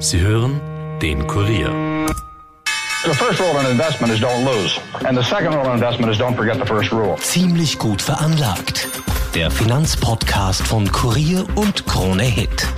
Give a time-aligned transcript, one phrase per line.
[0.00, 0.60] Sie hören
[1.02, 1.72] den Kurier.
[3.04, 4.78] The first rule in investment is don't lose.
[5.04, 7.16] And the second rule in investment is don't forget the first rule.
[7.16, 8.88] Ziemlich gut veranlagt.
[9.34, 12.68] Der Finanzpodcast von Kurier und Krone Hit.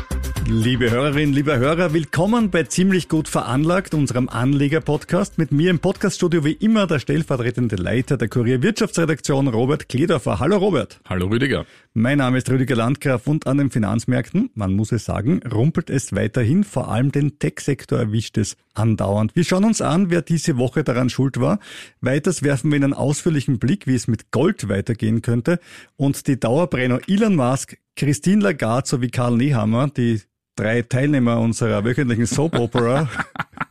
[0.46, 5.39] Liebe Hörerinnen, lieber Hörer, willkommen bei Ziemlich gut veranlagt, unserem Anleger-Podcast.
[5.39, 10.41] Mit mir im Podcaststudio wie immer der stellvertretende Leiter der Kurier Wirtschaftsredaktion, Robert Kledorfer.
[10.41, 10.98] Hallo Robert.
[11.09, 11.66] Hallo Rüdiger.
[11.93, 16.14] Mein Name ist Rüdiger Landgraf und an den Finanzmärkten, man muss es sagen, rumpelt es
[16.14, 16.62] weiterhin.
[16.62, 19.34] Vor allem den Tech-Sektor erwischt es andauernd.
[19.34, 21.59] Wir schauen uns an, wer diese Woche daran schuld war.
[22.01, 25.59] Weiters werfen wir einen ausführlichen Blick, wie es mit Gold weitergehen könnte.
[25.96, 30.20] Und die Dauerbrenner Elon Musk, Christine Lagarde sowie Karl Nehammer, die
[30.54, 33.10] drei Teilnehmer unserer wöchentlichen Soap Opera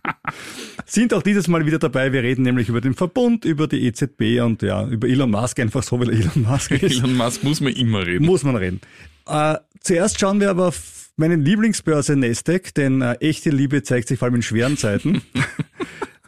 [0.90, 2.12] sind auch dieses Mal wieder dabei.
[2.12, 5.84] Wir reden nämlich über den Verbund, über die EZB und ja, über Elon Musk, einfach
[5.84, 6.98] so, weil Elon Musk ist.
[6.98, 8.26] Elon Musk muss man immer reden.
[8.26, 8.82] Muss man reden.
[9.28, 14.18] Äh, zuerst schauen wir aber auf meine Lieblingsbörse Nasdaq, denn äh, echte Liebe zeigt sich
[14.18, 15.22] vor allem in schweren Zeiten.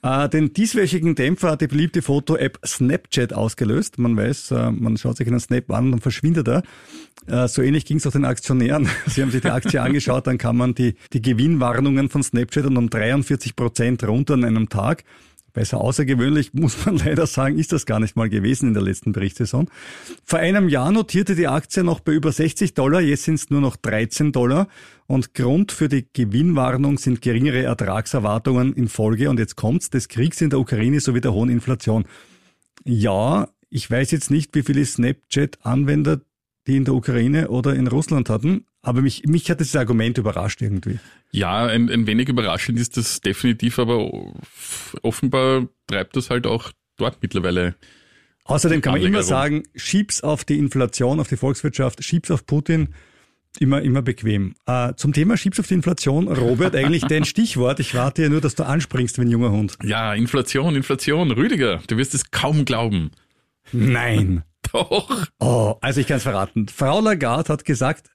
[0.03, 3.99] Äh, den dieswöchigen Dämpfer hat die beliebte Foto-App Snapchat ausgelöst.
[3.99, 6.63] Man weiß, äh, man schaut sich einen Snap an und dann verschwindet er.
[7.27, 8.89] Äh, so ähnlich ging es auch den Aktionären.
[9.05, 12.89] Sie haben sich die Aktie angeschaut, dann kann man die, die Gewinnwarnungen von Snapchat um
[12.89, 15.03] 43 Prozent runter an einem Tag.
[15.53, 19.11] Besser außergewöhnlich, muss man leider sagen, ist das gar nicht mal gewesen in der letzten
[19.11, 19.69] Berichtssaison.
[20.23, 23.61] Vor einem Jahr notierte die Aktie noch bei über 60 Dollar, jetzt sind es nur
[23.61, 24.67] noch 13 Dollar.
[25.07, 30.41] Und Grund für die Gewinnwarnung sind geringere Ertragserwartungen in Folge, und jetzt kommt's, des Kriegs
[30.41, 32.05] in der Ukraine sowie der hohen Inflation.
[32.85, 36.21] Ja, ich weiß jetzt nicht, wie viele Snapchat-Anwender
[36.67, 38.65] die in der Ukraine oder in Russland hatten.
[38.83, 40.99] Aber mich, mich hat das Argument überrascht irgendwie.
[41.31, 44.11] Ja, ein, ein wenig überraschend ist das definitiv, aber
[45.03, 47.75] offenbar treibt das halt auch dort mittlerweile.
[48.45, 52.89] Außerdem kann man immer sagen, schieb's auf die Inflation, auf die Volkswirtschaft, schieb's auf Putin.
[53.59, 54.55] Immer, immer bequem.
[54.65, 57.81] Äh, zum Thema Schieb's auf die Inflation, Robert, eigentlich dein Stichwort.
[57.81, 59.77] Ich warte ja nur, dass du anspringst wie ein junger Hund.
[59.83, 61.31] Ja, Inflation, Inflation.
[61.31, 63.11] Rüdiger, du wirst es kaum glauben.
[63.73, 64.43] Nein.
[64.71, 65.27] Doch.
[65.39, 66.69] Oh, also ich kann es verraten.
[66.69, 68.09] Frau Lagarde hat gesagt,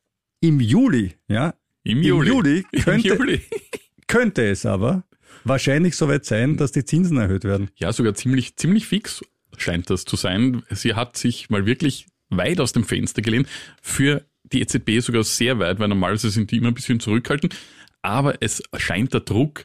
[0.48, 2.28] im Juli, ja, Im Juli.
[2.28, 3.40] Im Juli könnte, Im Juli.
[4.06, 5.04] könnte es aber
[5.44, 7.70] wahrscheinlich soweit sein, dass die Zinsen erhöht werden.
[7.76, 9.22] Ja, sogar ziemlich, ziemlich fix
[9.56, 10.62] scheint das zu sein.
[10.70, 13.48] Sie hat sich mal wirklich weit aus dem Fenster gelehnt.
[13.80, 17.56] Für die EZB sogar sehr weit, weil normalerweise sind die immer ein bisschen zurückhaltend.
[18.02, 19.64] Aber es scheint der Druck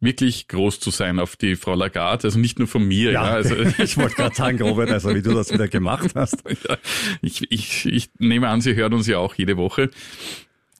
[0.00, 3.12] wirklich groß zu sein auf die Frau Lagarde, also nicht nur von mir.
[3.12, 6.44] Ja, also, ich wollte gerade sagen, Robert, also wie du das wieder gemacht hast.
[6.68, 6.78] Ja,
[7.22, 9.90] ich, ich, ich nehme an, sie hört uns ja auch jede Woche.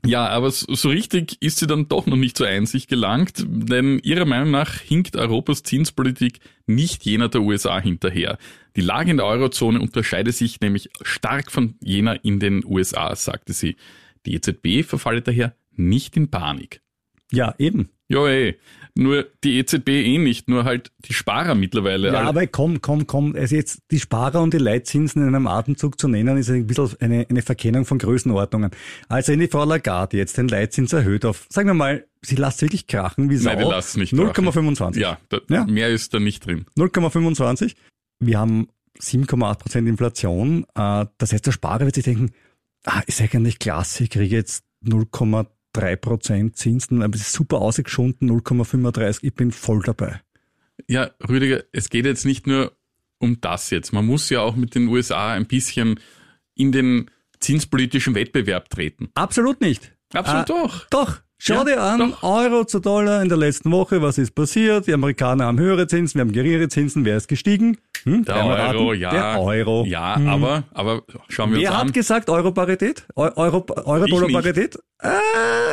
[0.06, 4.24] Ja, aber so richtig ist sie dann doch noch nicht zur Einsicht gelangt, denn ihrer
[4.24, 8.38] Meinung nach hinkt Europas Zinspolitik nicht jener der USA hinterher.
[8.76, 13.52] Die Lage in der Eurozone unterscheide sich nämlich stark von jener in den USA, sagte
[13.52, 13.76] sie.
[14.26, 16.80] Die EZB verfalle daher nicht in Panik.
[17.32, 17.90] Ja, eben.
[18.08, 18.56] Ja, ey.
[18.98, 22.12] Nur die EZB eh nicht, nur halt die Sparer mittlerweile.
[22.12, 23.36] Ja, aber komm, komm, komm.
[23.36, 26.96] Also jetzt die Sparer und die Leitzinsen in einem Atemzug zu nennen, ist ein bisschen
[27.00, 28.70] eine, eine Verkennung von Größenordnungen.
[29.08, 32.62] Also wenn die Frau Lagarde jetzt den Leitzins erhöht auf, sagen wir mal, sie lässt
[32.62, 33.50] wirklich krachen wie Sau.
[33.50, 34.98] Nein, die lässt nicht 0,25.
[34.98, 36.64] Ja, da, ja, mehr ist da nicht drin.
[36.78, 37.74] 0,25.
[38.20, 38.68] Wir haben
[38.98, 40.64] 7,8 Prozent Inflation.
[40.74, 42.32] Äh, das heißt, der Sparer wird sich denken,
[42.86, 48.30] ah, ist eigentlich klasse, ich kriege jetzt 0,3 3% Zinsen, aber es ist super ausgeschunden,
[48.30, 50.20] 0,35, ich bin voll dabei.
[50.88, 52.72] Ja, Rüdiger, es geht jetzt nicht nur
[53.18, 53.92] um das jetzt.
[53.92, 55.98] Man muss ja auch mit den USA ein bisschen
[56.54, 57.10] in den
[57.40, 59.08] zinspolitischen Wettbewerb treten.
[59.14, 59.92] Absolut nicht.
[60.12, 60.86] Absolut äh, doch.
[60.90, 61.20] Doch.
[61.38, 62.22] Schau Ja, dir an, doch.
[62.22, 64.86] Euro zu Dollar in der letzten Woche, was ist passiert?
[64.86, 67.76] Die Amerikaner haben höhere Zinsen, wir haben geringere Zinsen, wer ist gestiegen?
[68.06, 68.24] Hm?
[68.24, 69.10] Der Dreimal Euro, ja.
[69.10, 69.84] Der Euro.
[69.84, 70.28] Ja, Hm.
[70.28, 71.92] aber, aber schauen wir Wer uns hat an.
[71.92, 73.04] gesagt Euro-Parität?
[73.16, 74.76] Eu- Euro, Euro-Dollar-Parität?
[75.02, 75.08] Äh,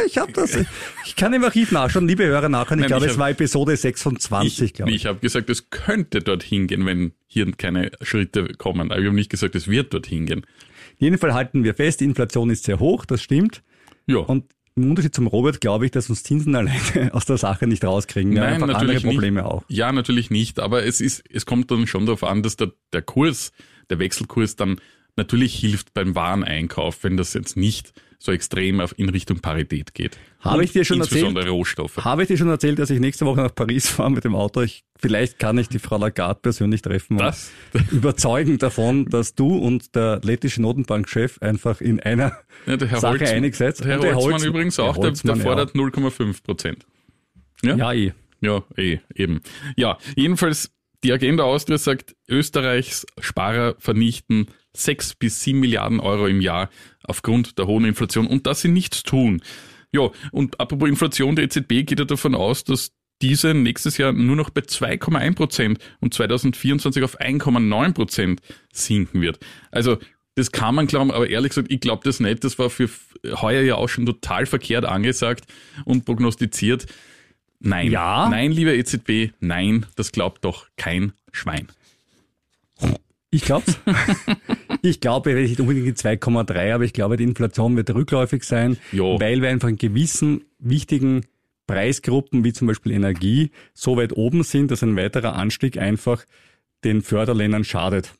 [0.07, 0.57] ich habe das.
[1.05, 2.79] Ich kann im Archiv nachschauen, liebe Hörer nachhören.
[2.79, 4.97] Ich Nein, glaube, ich es hab- war Episode 26, ich glaube ich.
[4.97, 8.91] ich habe gesagt, es könnte dorthin gehen, wenn hier keine Schritte kommen.
[8.91, 10.45] Aber ich habe nicht gesagt, es wird dorthin gehen.
[11.19, 13.61] Fall halten wir fest, Inflation ist sehr hoch, das stimmt.
[14.07, 14.17] Ja.
[14.17, 14.45] Und
[14.75, 18.33] im Unterschied zum Robert glaube ich, dass uns Zinsen alleine aus der Sache nicht rauskriegen.
[18.33, 19.49] Wir haben einfach andere Probleme nicht.
[19.49, 19.63] auch.
[19.67, 20.59] Ja, natürlich nicht.
[20.59, 23.51] Aber es ist, es kommt dann schon darauf an, dass der, der Kurs,
[23.89, 24.77] der Wechselkurs dann
[25.15, 30.17] natürlich hilft beim Wareneinkauf, wenn das jetzt nicht so extrem auf, in Richtung Parität geht.
[30.43, 31.97] Habe ich dir schon insbesondere Rohstoffe.
[31.97, 34.61] Habe ich dir schon erzählt, dass ich nächste Woche nach Paris fahre mit dem Auto?
[34.61, 39.55] Ich, vielleicht kann ich die Frau Lagarde persönlich treffen Das- und überzeugen davon, dass du
[39.57, 43.79] und der lettische Notenbankchef einfach in einer Ja, Herr Sache Holzmann, einig seid.
[43.79, 45.43] Der Herr der Holzmann Holz- übrigens auch, der, der Holzmann, ja.
[45.43, 46.85] fordert 0,5 Prozent.
[47.63, 47.75] Ja?
[47.75, 48.11] Ja, eh.
[48.41, 49.41] Ja, eh, eben.
[49.77, 50.71] Ja, jedenfalls,
[51.05, 56.69] die Agenda Austria sagt, Österreichs Sparer vernichten sechs bis sieben Milliarden Euro im Jahr
[57.03, 59.41] aufgrund der hohen Inflation und dass sie nichts tun.
[59.93, 62.91] Ja, und apropos Inflation, der EZB geht ja davon aus, dass
[63.21, 68.41] diese nächstes Jahr nur noch bei 2,1 Prozent und 2024 auf 1,9 Prozent
[68.73, 69.39] sinken wird.
[69.71, 69.97] Also
[70.35, 72.43] das kann man glauben, aber ehrlich gesagt, ich glaube das nicht.
[72.43, 72.89] Das war für
[73.23, 75.45] heuer ja auch schon total verkehrt angesagt
[75.85, 76.87] und prognostiziert.
[77.59, 77.91] Nein.
[77.91, 78.27] Ja.
[78.29, 81.67] Nein, lieber EZB, nein, das glaubt doch kein Schwein.
[83.33, 83.79] Ich glaub's.
[84.83, 89.19] ich glaube nicht unbedingt die 2,3, aber ich glaube, die Inflation wird rückläufig sein, Jo.
[89.19, 91.25] weil wir einfach in gewissen wichtigen
[91.65, 96.25] Preisgruppen, wie zum Beispiel Energie, so weit oben sind, dass ein weiterer Anstieg einfach
[96.83, 98.13] den Förderländern schadet.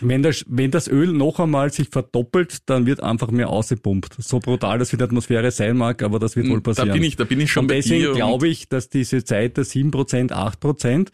[0.00, 4.16] Wenn das, wenn das Öl noch einmal sich verdoppelt, dann wird einfach mehr ausgepumpt.
[4.18, 6.92] So brutal das wie die Atmosphäre sein mag, aber das wird wohl Da passieren.
[6.92, 9.64] bin ich, da bin ich schon und bei deswegen glaube ich, dass diese Zeit der
[9.64, 11.08] 7%, 8%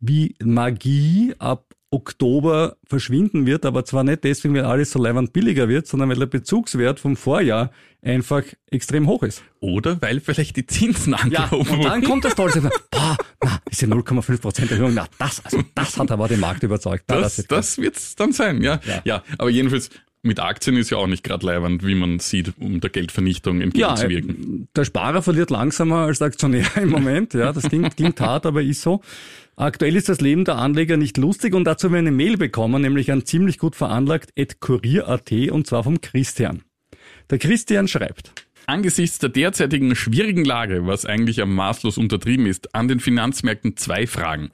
[0.00, 5.68] wie Magie ab Oktober verschwinden wird, aber zwar nicht deswegen, weil alles so leibend billiger
[5.68, 9.42] wird, sondern weil der Bezugswert vom Vorjahr einfach extrem hoch ist.
[9.60, 12.52] Oder weil vielleicht die Zinsen angehoben und dann kommt das Tolle,
[12.90, 17.04] boah, na, diese 0,5% Erhöhung, na, das, also das hat aber den Markt überzeugt.
[17.08, 18.80] Na, Das, wird das wird's dann sein, ja.
[18.86, 19.02] Ja.
[19.04, 19.22] ja.
[19.38, 19.90] aber jedenfalls
[20.22, 23.64] mit Aktien ist ja auch nicht gerade leiwand, wie man sieht, um der Geldvernichtung ja,
[23.64, 24.62] entgegenzuwirken.
[24.62, 27.34] äh, der Sparer verliert langsamer als der Aktionär im Moment.
[27.34, 29.00] Ja, das klingt, klingt hart, aber ist so.
[29.56, 32.82] Aktuell ist das Leben der Anleger nicht lustig und dazu haben wir eine Mail bekommen,
[32.82, 36.62] nämlich an ziemlich gut veranlagt at kurier.at und zwar vom Christian.
[37.30, 38.32] Der Christian schreibt.
[38.66, 44.06] Angesichts der derzeitigen schwierigen Lage, was eigentlich am maßlos untertrieben ist, an den Finanzmärkten zwei
[44.06, 44.50] Fragen.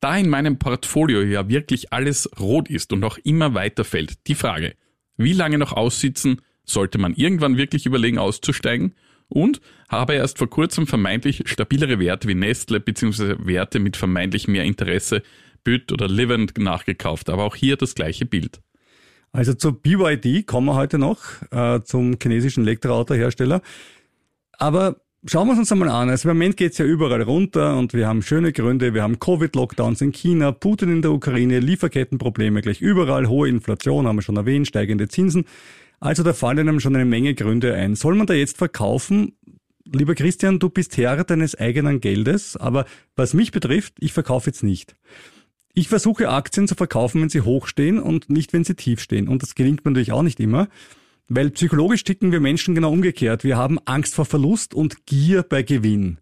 [0.00, 4.34] Da in meinem Portfolio ja wirklich alles rot ist und auch immer weiter fällt, die
[4.34, 4.74] Frage,
[5.18, 8.94] wie lange noch aussitzen, sollte man irgendwann wirklich überlegen auszusteigen?
[9.28, 9.60] Und
[9.90, 13.36] habe erst vor kurzem vermeintlich stabilere Werte wie Nestle bzw.
[13.40, 15.22] Werte mit vermeintlich mehr Interesse,
[15.64, 18.62] Büt oder Livent nachgekauft, aber auch hier das gleiche Bild.
[19.32, 21.20] Also zu BYD kommen wir heute noch,
[21.50, 23.60] äh, zum chinesischen Elektroautohersteller.
[24.52, 24.96] Aber
[25.28, 26.08] schauen wir uns einmal an.
[26.08, 28.94] Also im Moment geht es ja überall runter und wir haben schöne Gründe.
[28.94, 34.16] Wir haben Covid-Lockdowns in China, Putin in der Ukraine, Lieferkettenprobleme gleich überall, hohe Inflation, haben
[34.16, 35.44] wir schon erwähnt, steigende Zinsen.
[36.00, 37.94] Also da fallen einem schon eine Menge Gründe ein.
[37.94, 39.32] Soll man da jetzt verkaufen?
[39.84, 42.84] Lieber Christian, du bist Herr deines eigenen Geldes, aber
[43.16, 44.96] was mich betrifft, ich verkaufe jetzt nicht.
[45.74, 49.28] Ich versuche Aktien zu verkaufen, wenn sie hoch stehen und nicht, wenn sie tief stehen.
[49.28, 50.68] Und das gelingt mir natürlich auch nicht immer,
[51.28, 53.44] weil psychologisch ticken wir Menschen genau umgekehrt.
[53.44, 56.18] Wir haben Angst vor Verlust und Gier bei Gewinn.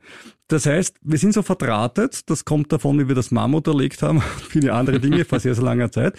[0.49, 4.19] Das heißt, wir sind so verdrahtet, das kommt davon, wie wir das Mammut erlegt haben
[4.19, 6.17] und viele andere Dinge vor sehr, sehr langer Zeit.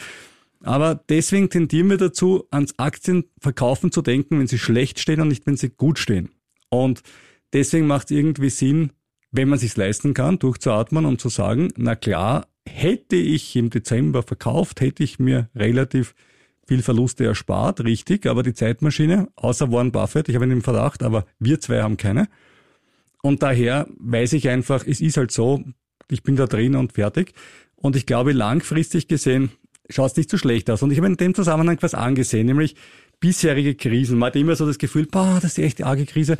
[0.63, 5.45] Aber deswegen tendieren wir dazu, ans Aktienverkaufen zu denken, wenn sie schlecht stehen und nicht,
[5.45, 6.29] wenn sie gut stehen.
[6.69, 7.03] Und
[7.53, 8.91] deswegen macht es irgendwie Sinn,
[9.31, 14.23] wenn man sich leisten kann, durchzuatmen und zu sagen, na klar, hätte ich im Dezember
[14.23, 16.15] verkauft, hätte ich mir relativ
[16.67, 21.01] viel Verluste erspart, richtig, aber die Zeitmaschine, außer Warren Buffett, ich habe ihn im Verdacht,
[21.01, 22.27] aber wir zwei haben keine.
[23.23, 25.63] Und daher weiß ich einfach, es ist halt so,
[26.09, 27.33] ich bin da drin und fertig.
[27.75, 29.51] Und ich glaube, langfristig gesehen
[29.89, 30.83] schaut es nicht so schlecht aus.
[30.83, 32.75] Und ich habe in dem Zusammenhang was angesehen, nämlich
[33.19, 34.17] bisherige Krisen.
[34.17, 36.37] Man hat immer so das Gefühl, boah, das ist echt die arge Krise.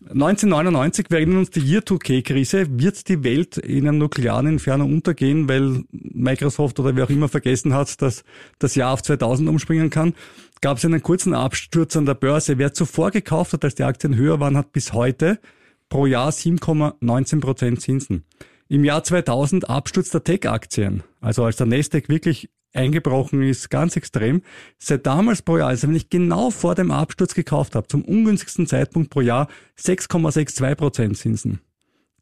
[0.00, 5.82] 1999, wir erinnern uns die Year-2K-Krise, wird die Welt in einem nuklearen Inferno untergehen, weil
[5.90, 8.22] Microsoft oder wer auch immer vergessen hat, dass
[8.60, 10.14] das Jahr auf 2000 umspringen kann.
[10.60, 12.58] Gab es einen kurzen Absturz an der Börse.
[12.58, 15.40] Wer zuvor gekauft hat, als die Aktien höher waren, hat bis heute
[15.88, 18.24] pro Jahr 7,19 Prozent Zinsen.
[18.68, 24.42] Im Jahr 2000 Absturz der Tech-Aktien, also als der Nasdaq wirklich eingebrochen ist, ganz extrem.
[24.78, 28.66] Seit damals pro Jahr, also wenn ich genau vor dem Absturz gekauft habe, zum ungünstigsten
[28.66, 29.48] Zeitpunkt pro Jahr
[29.78, 31.60] 6,62 Prozent Zinsen.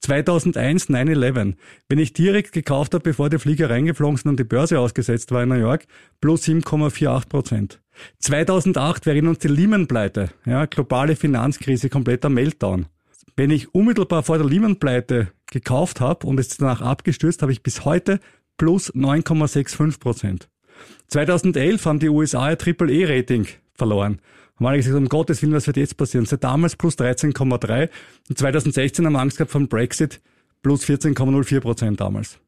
[0.01, 1.55] 2001 9-11.
[1.89, 5.43] Wenn ich direkt gekauft habe, bevor die Flieger reingeflogen sind und die Börse ausgesetzt war
[5.43, 5.87] in New York,
[6.21, 7.81] plus 7,48 Prozent.
[8.21, 12.87] 2008 wir erinnern uns die Lehman-Pleite, ja, globale Finanzkrise, kompletter Meltdown.
[13.37, 17.85] Wenn ich unmittelbar vor der Lehman-Pleite gekauft habe und es danach abgestürzt, habe ich bis
[17.85, 18.21] heute
[18.57, 20.49] plus 9,65 Prozent.
[21.09, 24.21] 2011 haben die USA ihr Triple-E-Rating verloren.
[24.57, 26.27] Haben alle gesagt, um Gottes Willen, was wird jetzt passieren?
[26.27, 27.89] Seit damals plus 13,3
[28.29, 30.21] und 2016 haben wir Angst gehabt vom Brexit
[30.63, 32.39] plus 14,04 Prozent damals.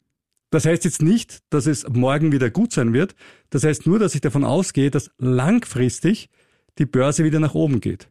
[0.51, 3.15] Das heißt jetzt nicht, dass es morgen wieder gut sein wird.
[3.51, 6.31] Das heißt nur, dass ich davon ausgehe, dass langfristig
[6.79, 8.09] die Börse wieder nach oben geht.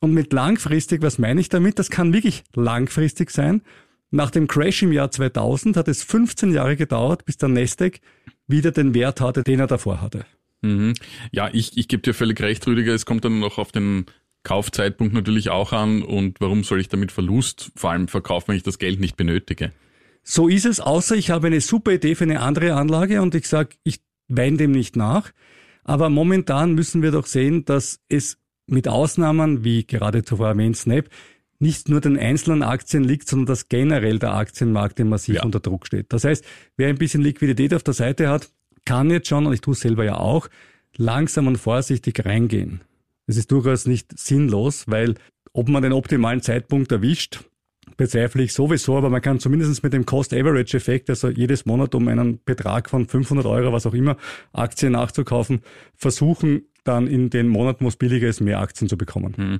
[0.00, 1.78] Und mit langfristig, was meine ich damit?
[1.78, 3.62] Das kann wirklich langfristig sein.
[4.10, 8.00] Nach dem Crash im Jahr 2000 hat es 15 Jahre gedauert, bis der Nasdaq
[8.48, 10.26] wieder den Wert hatte, den er davor hatte.
[10.62, 10.94] Mhm.
[11.32, 12.94] Ja, ich, ich gebe dir völlig recht, Rüdiger.
[12.94, 14.06] Es kommt dann noch auf den
[14.42, 16.02] Kaufzeitpunkt natürlich auch an.
[16.02, 19.72] Und warum soll ich damit Verlust vor allem verkaufen, wenn ich das Geld nicht benötige?
[20.22, 23.48] So ist es, außer ich habe eine super Idee für eine andere Anlage und ich
[23.48, 25.30] sage, ich weine dem nicht nach.
[25.82, 31.08] Aber momentan müssen wir doch sehen, dass es mit Ausnahmen, wie gerade zuvor erwähnt Snap,
[31.60, 35.44] nicht nur den einzelnen Aktien liegt, sondern dass generell der Aktienmarkt massiv Ja.
[35.44, 36.12] unter Druck steht.
[36.12, 36.44] Das heißt,
[36.76, 38.50] wer ein bisschen Liquidität auf der Seite hat,
[38.86, 40.48] kann jetzt schon, und ich tue es selber ja auch,
[40.96, 42.80] langsam und vorsichtig reingehen.
[43.26, 45.14] Das ist durchaus nicht sinnlos, weil
[45.52, 47.44] ob man den optimalen Zeitpunkt erwischt,
[47.96, 52.40] bezweifle ich sowieso, aber man kann zumindest mit dem Cost-Average-Effekt, also jedes Monat um einen
[52.44, 54.16] Betrag von 500 Euro, was auch immer,
[54.52, 55.60] Aktien nachzukaufen,
[55.94, 59.58] versuchen, dann in den Monaten, wo es billiger ist, mehr Aktien zu bekommen.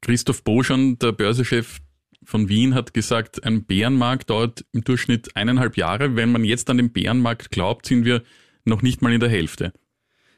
[0.00, 1.78] Christoph Boschan, der Börsechef
[2.24, 6.16] von Wien, hat gesagt, ein Bärenmarkt dauert im Durchschnitt eineinhalb Jahre.
[6.16, 8.22] Wenn man jetzt an den Bärenmarkt glaubt, sind wir
[8.64, 9.72] noch nicht mal in der Hälfte.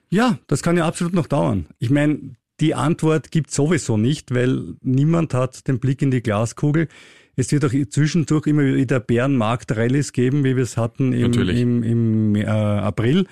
[0.08, 1.66] Ja, das kann ja absolut noch dauern.
[1.78, 6.88] Ich meine, die Antwort gibt sowieso nicht, weil niemand hat den Blick in die Glaskugel.
[7.34, 12.36] Es wird auch zwischendurch immer wieder Bärenmarkt-Rallies geben, wie wir es hatten im, im, im
[12.36, 13.26] äh, April.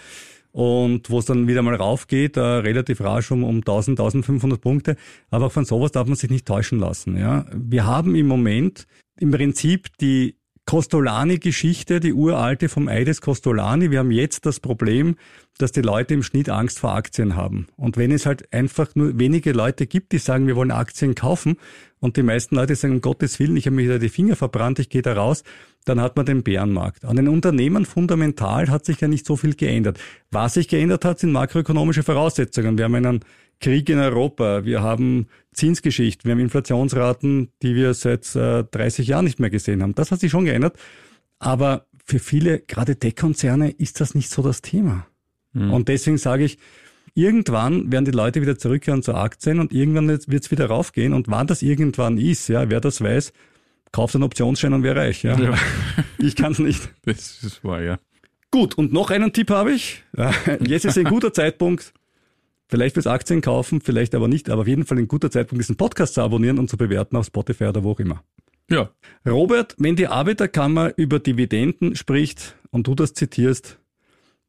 [0.52, 4.96] Und wo es dann wieder mal raufgeht, äh, relativ rasch um, um 1000, 1500 Punkte.
[5.30, 7.16] Aber von sowas darf man sich nicht täuschen lassen.
[7.16, 8.86] Ja, Wir haben im Moment
[9.18, 10.39] im Prinzip die
[10.70, 13.90] Costolani-Geschichte, die uralte vom Eides Costolani.
[13.90, 15.16] Wir haben jetzt das Problem,
[15.58, 17.66] dass die Leute im Schnitt Angst vor Aktien haben.
[17.76, 21.56] Und wenn es halt einfach nur wenige Leute gibt, die sagen, wir wollen Aktien kaufen,
[21.98, 24.78] und die meisten Leute sagen, um Gottes Willen, ich habe mir da die Finger verbrannt,
[24.78, 25.42] ich gehe da raus,
[25.86, 27.04] dann hat man den Bärenmarkt.
[27.04, 29.98] An den Unternehmen fundamental hat sich ja nicht so viel geändert.
[30.30, 32.78] Was sich geändert hat, sind makroökonomische Voraussetzungen.
[32.78, 33.20] Wir haben einen
[33.60, 39.26] Krieg in Europa, wir haben Zinsgeschichten, wir haben Inflationsraten, die wir seit äh, 30 Jahren
[39.26, 39.94] nicht mehr gesehen haben.
[39.94, 40.76] Das hat sich schon geändert.
[41.38, 45.06] Aber für viele, gerade Tech-Konzerne, ist das nicht so das Thema.
[45.52, 46.58] Und deswegen sage ich,
[47.14, 51.12] irgendwann werden die Leute wieder zurückkehren zu Aktien und irgendwann wird es wieder raufgehen.
[51.12, 53.32] Und wann das irgendwann ist, ja, wer das weiß,
[53.92, 55.22] kauft einen Optionsschein und wäre reich.
[55.22, 55.38] Ja.
[55.38, 55.54] Ja.
[56.18, 56.90] Ich kann es nicht.
[57.06, 57.98] Das ist wahr, ja.
[58.50, 60.04] Gut, und noch einen Tipp habe ich.
[60.60, 61.94] Jetzt ist ein guter Zeitpunkt,
[62.70, 65.76] vielleicht fürs Aktien kaufen, vielleicht aber nicht, aber auf jeden Fall ein guter Zeitpunkt, diesen
[65.76, 68.22] Podcast zu abonnieren und zu bewerten auf Spotify oder wo auch immer.
[68.70, 68.90] Ja,
[69.26, 73.78] Robert, wenn die Arbeiterkammer über Dividenden spricht und du das zitierst,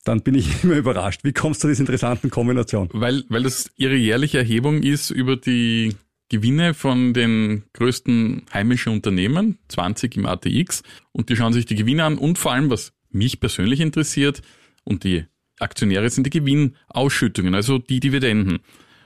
[0.04, 1.24] dann bin ich immer überrascht.
[1.24, 2.90] Wie kommst du zu dieser interessanten Kombination?
[2.94, 5.96] weil, weil das ihre jährliche Erhebung ist über die
[6.30, 12.06] Gewinne von den größten heimischen Unternehmen, 20 im ATX, und die schauen sich die Gewinne
[12.06, 14.42] an und vor allem, was mich persönlich interessiert,
[14.84, 15.26] und die
[15.62, 18.60] Aktionäre sind die Gewinnausschüttungen, also die Dividenden.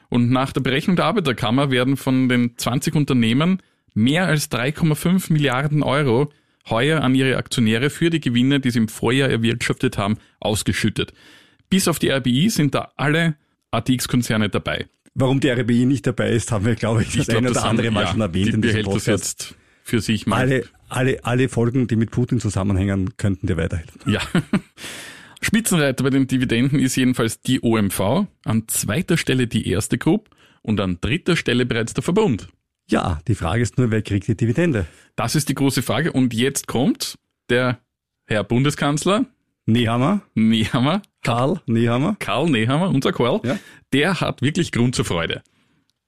[0.09, 3.61] Und nach der Berechnung der Arbeiterkammer werden von den 20 Unternehmen
[3.93, 6.31] mehr als 3,5 Milliarden Euro
[6.69, 11.13] heuer an ihre Aktionäre für die Gewinne, die sie im Vorjahr erwirtschaftet haben, ausgeschüttet.
[11.69, 13.35] Bis auf die RBI sind da alle
[13.71, 14.85] ATX-Konzerne dabei.
[15.13, 17.69] Warum die RBI nicht dabei ist, haben wir, glaube ich, das glaub, eine oder haben-
[17.69, 19.07] andere Mal ja, schon erwähnt Die in behält das Podcast.
[19.43, 20.39] jetzt für sich mal.
[20.41, 24.01] Alle, alle, alle Folgen, die mit Putin zusammenhängen, könnten dir weiterhelfen.
[24.11, 24.21] Ja.
[25.41, 30.29] Spitzenreiter bei den Dividenden ist jedenfalls die OMV, an zweiter Stelle die erste Group
[30.61, 32.47] und an dritter Stelle bereits der Verbund.
[32.89, 34.85] Ja, die Frage ist nur, wer kriegt die Dividende?
[35.15, 36.11] Das ist die große Frage.
[36.11, 37.17] Und jetzt kommt
[37.49, 37.79] der
[38.25, 39.25] Herr Bundeskanzler
[39.67, 43.57] Nehammer, Nehammer, Karl Nehammer, Karl Nehammer, unser Karl, Ja.
[43.93, 45.41] der hat wirklich Grund zur Freude.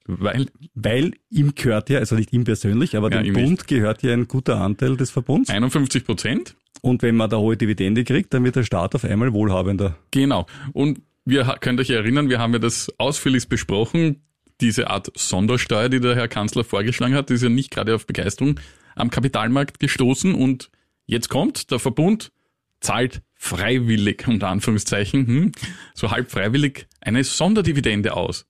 [0.05, 3.67] Weil, weil ihm gehört ja, also nicht ihm persönlich, aber Ja, dem Bund nicht.
[3.67, 5.49] gehört ja ein guter Anteil des Verbunds.
[5.49, 9.33] 51 Prozent, Und wenn man da hohe Dividende kriegt, dann wird der Staat auf einmal
[9.33, 9.97] wohlhabender.
[10.11, 10.45] Genau.
[10.73, 14.21] Und wir könnt euch erinnern, wir haben ja das ausführlich besprochen.
[14.61, 18.59] Diese Art Sondersteuer, die der Herr Kanzler vorgeschlagen hat, ist ja nicht gerade auf Begeisterung
[18.95, 20.33] am Kapitalmarkt gestoßen.
[20.33, 20.69] Und
[21.05, 22.31] jetzt kommt, der Verbund
[22.79, 25.51] zahlt freiwillig, unter Anführungszeichen, hm,
[25.93, 28.45] so halb freiwillig, eine Sonderdividende aus.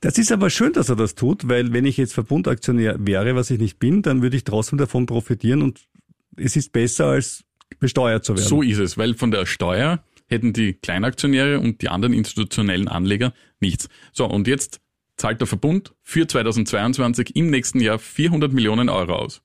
[0.00, 3.50] Das ist aber schön, dass er das tut, weil wenn ich jetzt Verbundaktionär wäre, was
[3.50, 5.88] ich nicht bin, dann würde ich trotzdem davon profitieren und
[6.36, 7.44] es ist besser als
[7.78, 8.48] besteuert zu werden.
[8.48, 13.32] So ist es, weil von der Steuer hätten die Kleinaktionäre und die anderen institutionellen Anleger
[13.60, 13.88] nichts.
[14.12, 14.80] So, und jetzt
[15.16, 19.42] zahlt der Verbund für 2022 im nächsten Jahr 400 Millionen Euro aus.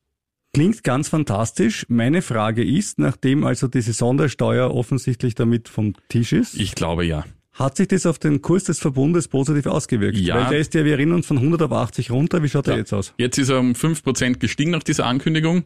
[0.53, 1.85] Klingt ganz fantastisch.
[1.89, 7.25] Meine Frage ist, nachdem also diese Sondersteuer offensichtlich damit vom Tisch ist, Ich glaube ja.
[7.53, 10.17] hat sich das auf den Kurs des Verbundes positiv ausgewirkt?
[10.19, 10.35] Ja.
[10.35, 12.43] Weil der ist ja, wir erinnern uns, von 100 auf 80 runter.
[12.43, 13.15] Wie schaut der jetzt aus?
[13.17, 15.63] Jetzt ist er um 5% gestiegen nach dieser Ankündigung.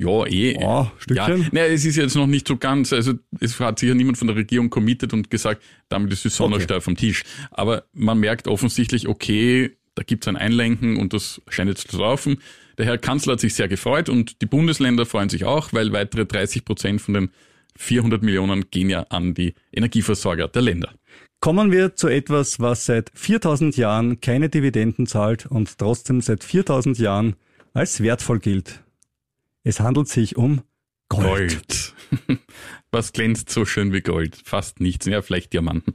[0.00, 0.56] Ja, eh.
[0.58, 1.42] Oh, Stückchen.
[1.42, 4.28] Ja, naja, es ist jetzt noch nicht so ganz, also es hat sicher niemand von
[4.28, 7.22] der Regierung committed und gesagt, damit ist die Sondersteuer vom Tisch.
[7.50, 12.38] Aber man merkt offensichtlich, okay, da gibt's ein Einlenken und das scheint jetzt zu laufen.
[12.78, 16.24] Der Herr Kanzler hat sich sehr gefreut und die Bundesländer freuen sich auch, weil weitere
[16.24, 17.30] 30 Prozent von den
[17.76, 20.94] 400 Millionen gehen ja an die Energieversorger der Länder.
[21.40, 26.98] Kommen wir zu etwas, was seit 4000 Jahren keine Dividenden zahlt und trotzdem seit 4000
[26.98, 27.36] Jahren
[27.74, 28.82] als wertvoll gilt.
[29.62, 30.62] Es handelt sich um
[31.08, 31.94] Gold.
[32.18, 32.38] Gold.
[32.90, 34.40] Was glänzt so schön wie Gold?
[34.44, 35.06] Fast nichts.
[35.06, 35.94] Ja, vielleicht Diamanten.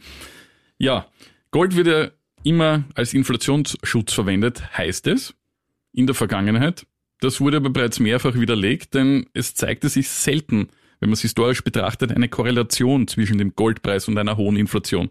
[0.78, 1.08] Ja,
[1.52, 2.12] Gold wird ja
[2.44, 5.34] immer als Inflationsschutz verwendet, heißt es.
[5.94, 6.86] In der Vergangenheit.
[7.22, 10.70] Das wurde aber bereits mehrfach widerlegt, denn es zeigte sich selten,
[11.00, 15.10] wenn man es historisch betrachtet, eine Korrelation zwischen dem Goldpreis und einer hohen Inflation.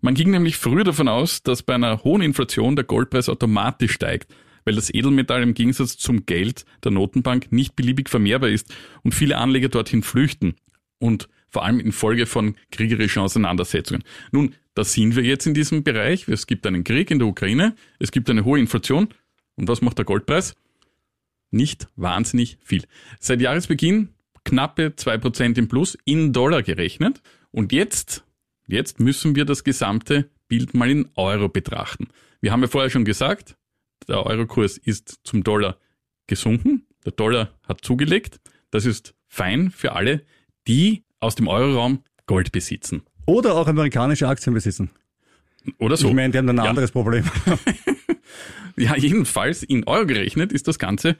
[0.00, 4.32] Man ging nämlich früher davon aus, dass bei einer hohen Inflation der Goldpreis automatisch steigt,
[4.64, 9.38] weil das Edelmetall im Gegensatz zum Geld der Notenbank nicht beliebig vermehrbar ist und viele
[9.38, 10.54] Anleger dorthin flüchten.
[10.98, 14.04] Und vor allem infolge von kriegerischen Auseinandersetzungen.
[14.32, 16.28] Nun, da sind wir jetzt in diesem Bereich.
[16.28, 19.08] Es gibt einen Krieg in der Ukraine, es gibt eine hohe Inflation.
[19.56, 20.54] Und was macht der Goldpreis?
[21.50, 22.84] Nicht wahnsinnig viel.
[23.18, 24.10] Seit Jahresbeginn
[24.44, 27.20] knappe 2% im Plus in Dollar gerechnet.
[27.50, 28.24] Und jetzt,
[28.66, 32.08] jetzt müssen wir das gesamte Bild mal in Euro betrachten.
[32.40, 33.56] Wir haben ja vorher schon gesagt,
[34.08, 35.76] der Eurokurs ist zum Dollar
[36.26, 36.86] gesunken.
[37.04, 38.40] Der Dollar hat zugelegt.
[38.70, 40.22] Das ist fein für alle,
[40.66, 43.02] die aus dem Euroraum Gold besitzen.
[43.26, 44.90] Oder auch amerikanische Aktien besitzen.
[45.78, 46.08] Oder so.
[46.08, 46.70] Ich meine, die haben dann ein Ja.
[46.70, 47.24] anderes Problem.
[48.76, 51.16] Ja, jedenfalls in Euro gerechnet ist das ganze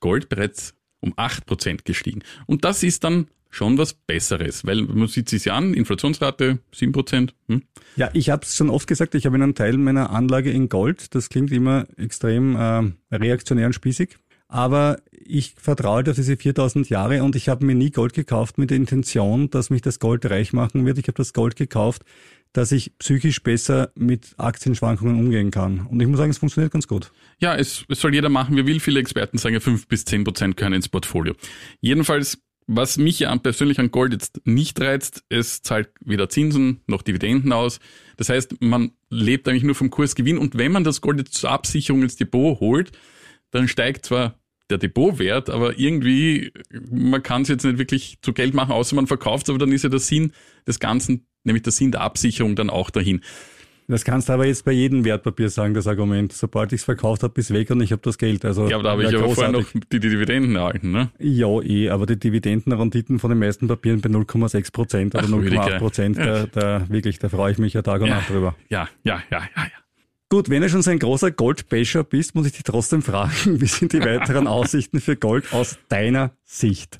[0.00, 2.22] Gold bereits um 8% gestiegen.
[2.46, 7.30] Und das ist dann schon was Besseres, weil man sieht sich ja an, Inflationsrate 7%.
[7.48, 7.62] Hm?
[7.96, 11.14] Ja, ich habe es schon oft gesagt, ich habe einen Teil meiner Anlage in Gold.
[11.14, 14.16] Das klingt immer extrem ähm, reaktionär und spießig.
[14.48, 18.70] Aber ich vertraue auf diese 4000 Jahre und ich habe mir nie Gold gekauft mit
[18.70, 20.96] der Intention, dass mich das Gold reich machen wird.
[20.98, 22.02] Ich habe das Gold gekauft,
[22.54, 25.86] dass ich psychisch besser mit Aktienschwankungen umgehen kann.
[25.86, 27.12] Und ich muss sagen, es funktioniert ganz gut.
[27.38, 28.80] Ja, es, es soll jeder machen, wie will.
[28.80, 31.34] Viele Experten sagen ja 5 bis 10% können ins Portfolio.
[31.80, 32.38] Jedenfalls,
[32.68, 37.52] was mich ja persönlich an Gold jetzt nicht reizt, es zahlt weder Zinsen noch Dividenden
[37.52, 37.80] aus.
[38.18, 41.50] Das heißt, man lebt eigentlich nur vom Kursgewinn und wenn man das Gold jetzt zur
[41.50, 42.92] Absicherung ins Depot holt,
[43.50, 46.52] dann steigt zwar der Depotwert, aber irgendwie,
[46.90, 49.72] man kann es jetzt nicht wirklich zu Geld machen, außer man verkauft es, aber dann
[49.72, 50.32] ist ja der Sinn
[50.66, 53.22] des Ganzen, nämlich der Sinn der Absicherung dann auch dahin.
[53.90, 56.30] Das kannst du aber jetzt bei jedem Wertpapier sagen, das Argument.
[56.32, 58.44] Sobald ich es verkauft habe, ist weg und ich habe das Geld.
[58.44, 61.10] Also, Ja, aber da habe ich ja, aber vorher noch die, die Dividenden erhalten, ne?
[61.18, 65.78] Ja, eh, aber die Dividendenrenditen von den meisten Papieren bei 0,6 Prozent oder Ach, 0,8
[65.78, 68.54] Prozent, da, da, wirklich, da freue ich mich ja Tag und Nacht drüber.
[68.68, 69.70] Ja, ja, ja, ja, ja.
[70.28, 73.66] Gut, wenn du schon so ein großer Goldbasher bist, muss ich dich trotzdem fragen, wie
[73.66, 76.98] sind die weiteren Aussichten für Gold aus deiner Sicht?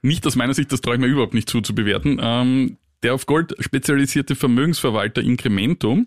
[0.00, 2.18] Nicht aus meiner Sicht, das traue ich mir überhaupt nicht zu, zu bewerten.
[2.22, 6.06] Ähm, der auf Gold spezialisierte Vermögensverwalter Incrementum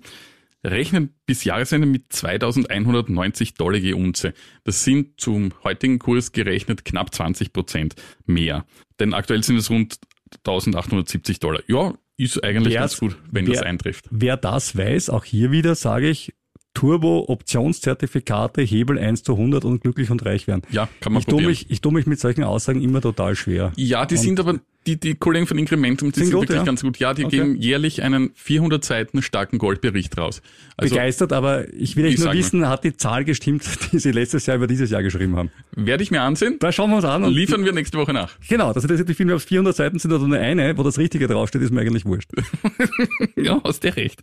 [0.65, 4.34] rechnet bis Jahresende mit 2190 Dollar je Unze.
[4.63, 8.65] Das sind zum heutigen Kurs gerechnet knapp 20 Prozent mehr.
[8.99, 9.97] Denn aktuell sind es rund
[10.45, 11.62] 1870 Dollar.
[11.67, 14.06] Ja, ist eigentlich Wer- ganz gut, wenn das wer- eintrifft.
[14.12, 16.34] Wer das weiß, auch hier wieder sage ich,
[16.73, 20.63] Turbo, Optionszertifikate, Hebel 1 zu 100 und glücklich und reich werden.
[20.71, 21.49] Ja, kann man Ich tue probieren.
[21.51, 23.71] mich, ich tue mich mit solchen Aussagen immer total schwer.
[23.75, 26.63] Ja, die sind aber, die, die Kollegen von Incrementum, die Sind sind, gut, wirklich ja?
[26.63, 26.97] ganz gut.
[26.97, 27.38] Ja, die Okay.
[27.38, 30.41] geben jährlich einen 400 Seiten starken Goldbericht raus.
[30.75, 34.45] Also Begeistert, aber ich will echt nur wissen, hat die Zahl gestimmt, die Sie letztes
[34.47, 35.51] Jahr über dieses Jahr geschrieben haben?
[35.75, 36.57] werde ich mir ansehen.
[36.59, 37.23] Da schauen wir uns an.
[37.23, 38.31] Und Liefern wir nächste Woche nach.
[38.49, 39.36] Genau, das interessiert mich viel mehr.
[39.36, 42.31] Auf 400 Seiten sind oder nur eine, wo das Richtige draufsteht, ist mir eigentlich wurscht.
[43.36, 44.21] Ja, hast du recht.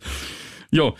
[0.73, 0.93] Ja,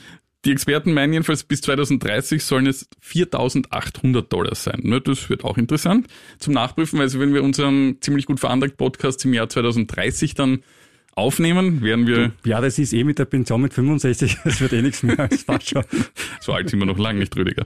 [0.46, 5.02] die Experten meinen jedenfalls, bis 2030 sollen es 4.800 Dollar sein.
[5.06, 6.08] Das wird auch interessant
[6.40, 10.64] zum Nachprüfen, weil also wenn wir unseren ziemlich gut veranlagt Podcast im Jahr 2030 dann
[11.14, 14.82] aufnehmen, werden wir, Ja, das ist eh mit der Pension mit 65, das wird eh
[14.82, 15.16] nichts mehr.
[15.30, 15.84] Das passt schon.
[16.40, 17.66] so alt sind wir noch lange nicht, Rüdiger.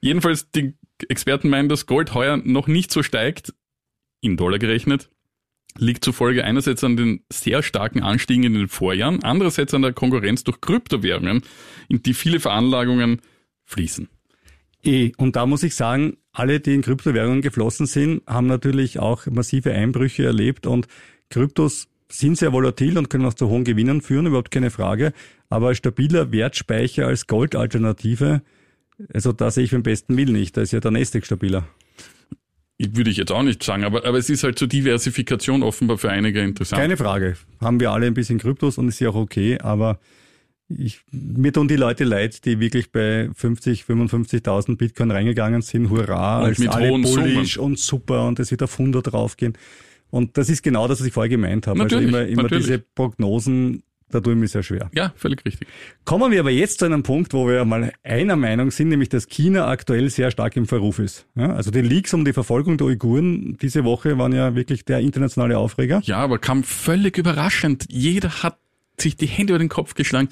[0.00, 0.74] Jedenfalls, die
[1.08, 3.54] Experten meinen, dass Gold heuer noch nicht so steigt,
[4.20, 5.10] in Dollar gerechnet,
[5.78, 10.44] liegt zufolge einerseits an den sehr starken Anstiegen in den Vorjahren, andererseits an der Konkurrenz
[10.44, 11.42] durch Kryptowährungen,
[11.88, 13.20] in die viele Veranlagungen
[13.64, 14.08] fließen.
[14.84, 19.26] Eh, und da muss ich sagen, alle, die in Kryptowährungen geflossen sind, haben natürlich auch
[19.26, 20.88] massive Einbrüche erlebt und
[21.30, 25.12] Kryptos sind sehr volatil und können auch zu hohen Gewinnen führen, überhaupt keine Frage.
[25.48, 28.42] Aber stabiler Wertspeicher als Goldalternative,
[29.12, 30.56] also da sehe ich beim besten Willen nicht.
[30.56, 31.66] Da ist ja der Nasdaq stabiler.
[32.90, 36.10] Würde ich jetzt auch nicht sagen, aber, aber es ist halt zur Diversifikation offenbar für
[36.10, 36.80] einige interessant.
[36.80, 37.36] Keine Frage.
[37.60, 40.00] Haben wir alle ein bisschen Kryptos und ist ja auch okay, aber
[40.68, 45.90] ich, mir tun die Leute leid, die wirklich bei 50, 55.000 Bitcoin reingegangen sind.
[45.90, 49.56] Hurra, Und als mit alle hohen bullish und super und es wird auf 100 draufgehen.
[50.10, 51.78] Und das ist genau das, was ich vorher gemeint habe.
[51.78, 53.82] Natürlich, also immer, immer diese Prognosen,
[54.20, 54.90] da ich mir sehr schwer.
[54.94, 55.68] Ja, völlig richtig.
[56.04, 59.28] Kommen wir aber jetzt zu einem Punkt, wo wir mal einer Meinung sind, nämlich dass
[59.28, 61.26] China aktuell sehr stark im Verruf ist.
[61.34, 65.00] Ja, also die Leaks um die Verfolgung der Uiguren diese Woche waren ja wirklich der
[65.00, 66.00] internationale Aufreger.
[66.04, 67.86] Ja, aber kam völlig überraschend.
[67.88, 68.58] Jeder hat
[69.00, 70.28] sich die Hände über den Kopf geschlagen.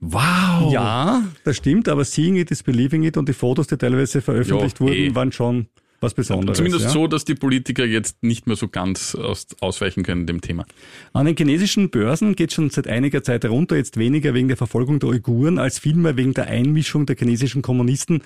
[0.00, 0.72] Wow!
[0.72, 4.80] Ja, das stimmt, aber seeing it is believing it und die Fotos, die teilweise veröffentlicht
[4.80, 5.14] Ja, wurden, eh.
[5.14, 5.68] waren schon
[6.02, 6.58] was Besonderes.
[6.58, 6.90] Zumindest ja.
[6.90, 10.64] so, dass die Politiker jetzt nicht mehr so ganz aus, ausweichen können dem Thema.
[11.12, 14.98] An den chinesischen Börsen geht schon seit einiger Zeit runter, jetzt weniger wegen der Verfolgung
[14.98, 18.22] der Uiguren, als vielmehr wegen der Einmischung der chinesischen Kommunisten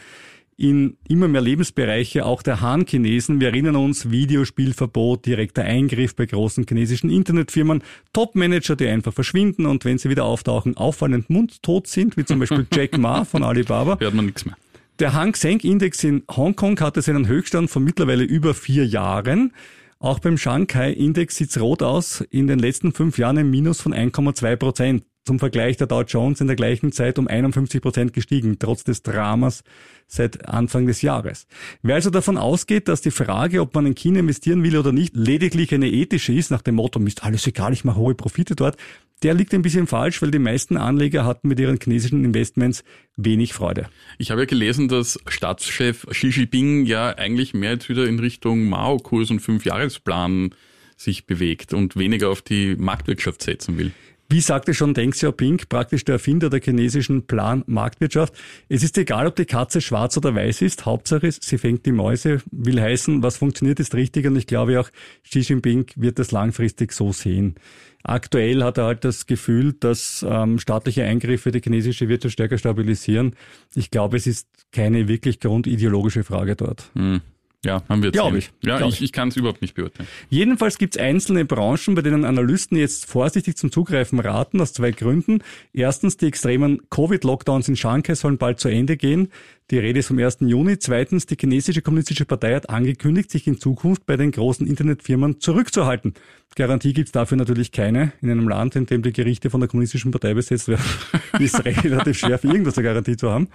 [0.56, 3.40] in immer mehr Lebensbereiche, auch der Han-Chinesen.
[3.40, 7.82] Wir erinnern uns, Videospielverbot, direkter Eingriff bei großen chinesischen Internetfirmen,
[8.14, 12.66] Top-Manager, die einfach verschwinden und wenn sie wieder auftauchen, auffallend mundtot sind, wie zum Beispiel
[12.74, 13.98] Jack Ma von Alibaba.
[14.00, 14.56] Hört man nichts mehr.
[14.98, 19.52] Der Hang Seng Index in Hongkong hatte seinen Höchststand von mittlerweile über vier Jahren.
[19.98, 22.22] Auch beim Shanghai Index sieht's rot aus.
[22.30, 25.04] In den letzten fünf Jahren ein Minus von 1,2 Prozent.
[25.26, 29.02] Zum Vergleich der Dow Jones in der gleichen Zeit um 51 Prozent gestiegen, trotz des
[29.02, 29.64] Dramas
[30.06, 31.46] seit Anfang des Jahres.
[31.82, 35.14] Wer also davon ausgeht, dass die Frage, ob man in China investieren will oder nicht,
[35.14, 38.76] lediglich eine ethische ist, nach dem Motto, ist alles egal, ich mache hohe Profite dort,
[39.22, 42.84] der liegt ein bisschen falsch, weil die meisten Anleger hatten mit ihren chinesischen Investments
[43.16, 43.88] wenig Freude.
[44.18, 48.68] Ich habe ja gelesen, dass Staatschef Xi Jinping ja eigentlich mehr jetzt wieder in Richtung
[48.68, 50.54] Mao-Kurs und Fünfjahresplan
[50.96, 53.92] sich bewegt und weniger auf die Marktwirtschaft setzen will.
[54.28, 58.34] Wie sagte schon Deng Xiaoping, praktisch der Erfinder der chinesischen Plan-Marktwirtschaft,
[58.68, 62.42] es ist egal, ob die Katze schwarz oder weiß ist, Hauptsache sie fängt die Mäuse,
[62.50, 64.90] will heißen, was funktioniert ist richtig und ich glaube auch
[65.24, 67.54] Xi Jinping wird das langfristig so sehen.
[68.02, 73.34] Aktuell hat er halt das Gefühl, dass ähm, staatliche Eingriffe die chinesische Wirtschaft stärker stabilisieren.
[73.74, 76.90] Ich glaube, es ist keine wirklich grundideologische Frage dort.
[76.94, 77.20] Hm.
[77.64, 78.52] Ja, haben wir Glaube ich.
[78.62, 80.08] Ja, Glaub ich, ich kann es überhaupt nicht beurteilen.
[80.30, 84.92] Jedenfalls gibt es einzelne Branchen, bei denen Analysten jetzt vorsichtig zum Zugreifen raten, aus zwei
[84.92, 85.42] Gründen.
[85.72, 89.30] Erstens, die extremen Covid-Lockdowns in Shanghai sollen bald zu Ende gehen.
[89.72, 90.38] Die Rede ist vom 1.
[90.42, 90.78] Juni.
[90.78, 96.14] Zweitens, die chinesische kommunistische Partei hat angekündigt, sich in Zukunft bei den großen Internetfirmen zurückzuhalten.
[96.54, 98.12] Garantie gibt's dafür natürlich keine.
[98.22, 100.84] In einem Land, in dem die Gerichte von der kommunistischen Partei besetzt werden,
[101.40, 103.48] ist relativ schwer, für irgendwas eine Garantie zu haben.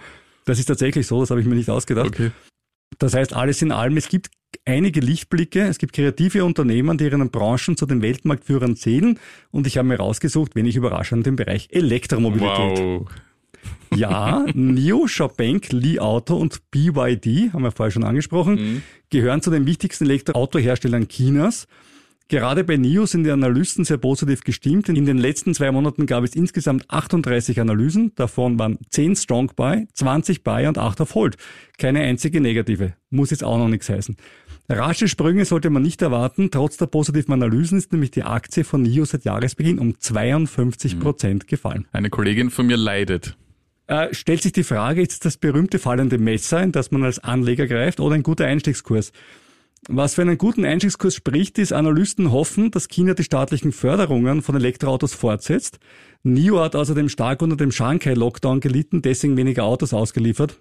[0.44, 2.08] Das ist tatsächlich so, das habe ich mir nicht ausgedacht.
[2.08, 2.30] Okay.
[2.98, 4.30] Das heißt, alles in allem, es gibt
[4.64, 9.18] einige Lichtblicke, es gibt kreative Unternehmen, die ihren Branchen zu den Weltmarktführern zählen
[9.50, 12.78] und ich habe mir rausgesucht, wenig überraschend, den Bereich Elektromobilität.
[12.78, 13.06] Wow.
[13.94, 19.66] Ja, NIO, Xiaopeng, Li Auto und BYD, haben wir vorher schon angesprochen, gehören zu den
[19.66, 21.66] wichtigsten Elektroautoherstellern Chinas.
[22.28, 24.88] Gerade bei NIO sind die Analysten sehr positiv gestimmt.
[24.88, 28.12] In den letzten zwei Monaten gab es insgesamt 38 Analysen.
[28.14, 31.36] Davon waren 10 Strong Buy, 20 Buy und 8 auf Hold.
[31.78, 32.94] Keine einzige negative.
[33.10, 34.16] Muss jetzt auch noch nichts heißen.
[34.68, 36.50] Rasche Sprünge sollte man nicht erwarten.
[36.50, 41.48] Trotz der positiven Analysen ist nämlich die Aktie von NIO seit Jahresbeginn um 52 Prozent
[41.48, 41.86] gefallen.
[41.92, 43.36] Eine Kollegin von mir leidet.
[43.88, 47.18] Äh, stellt sich die Frage, ist es das berühmte fallende Messer, in das man als
[47.18, 49.12] Anleger greift, oder ein guter Einstiegskurs?
[49.88, 54.54] Was für einen guten Einstiegskurs spricht, ist, Analysten hoffen, dass China die staatlichen Förderungen von
[54.54, 55.80] Elektroautos fortsetzt.
[56.22, 60.60] NIO hat außerdem stark unter dem Shanghai-Lockdown gelitten, deswegen weniger Autos ausgeliefert.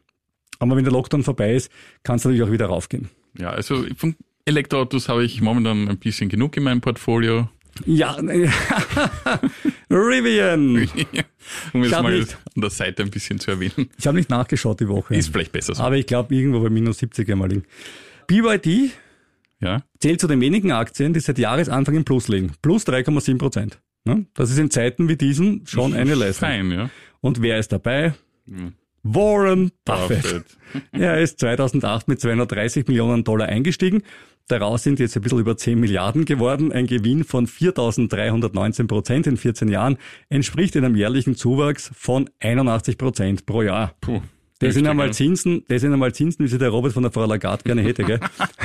[0.57, 1.71] Aber wenn der Lockdown vorbei ist,
[2.03, 3.09] kann es natürlich auch wieder raufgehen.
[3.37, 7.47] Ja, also von Elektroautos habe ich momentan ein bisschen genug in meinem Portfolio.
[7.85, 8.13] Ja,
[9.89, 10.75] Rivian.
[11.73, 13.89] um es mal nicht- an der Seite ein bisschen zu erwähnen.
[13.99, 15.15] Ich habe nicht nachgeschaut die Woche.
[15.15, 15.83] Ist vielleicht besser so.
[15.83, 17.63] aber ich glaube irgendwo bei minus 70 einmal liegen.
[18.27, 18.91] BYD
[19.61, 22.51] Ja, zählt zu den wenigen Aktien, die seit Jahresanfang im Plus liegen.
[22.61, 23.79] Plus 3,7 Prozent.
[24.05, 24.25] Ne?
[24.33, 26.49] Das ist in Zeiten wie diesen schon eine Leistung.
[26.49, 26.89] fein, ja.
[27.21, 28.15] Und wer ist dabei?
[29.03, 30.21] Warren Buffett.
[30.23, 30.57] Buffett.
[30.91, 34.03] Er ist 2008 mit 230 Millionen Dollar eingestiegen.
[34.47, 36.71] Daraus sind jetzt ein bisschen über 10 Milliarden geworden.
[36.71, 39.97] Ein Gewinn von 4.319 Prozent in 14 Jahren
[40.29, 43.93] entspricht einem jährlichen Zuwachs von 81 Prozent pro Jahr.
[44.01, 44.21] Puh.
[44.59, 45.13] Das sind einmal ja.
[45.13, 48.03] Zinsen, das sind einmal Zinsen, wie sie der Robert von der Frau Lagarde gerne hätte,
[48.03, 48.19] gell?